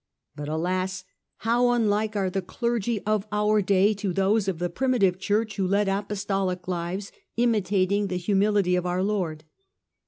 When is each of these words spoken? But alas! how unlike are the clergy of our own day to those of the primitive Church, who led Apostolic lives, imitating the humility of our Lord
But 0.35 0.49
alas! 0.49 1.03
how 1.45 1.69
unlike 1.69 2.15
are 2.15 2.31
the 2.31 2.41
clergy 2.41 3.01
of 3.03 3.27
our 3.31 3.59
own 3.59 3.65
day 3.65 3.93
to 3.93 4.11
those 4.11 4.47
of 4.47 4.57
the 4.57 4.67
primitive 4.67 5.19
Church, 5.19 5.57
who 5.57 5.67
led 5.67 5.87
Apostolic 5.87 6.67
lives, 6.67 7.11
imitating 7.37 8.07
the 8.07 8.17
humility 8.17 8.75
of 8.75 8.87
our 8.87 9.03
Lord 9.03 9.43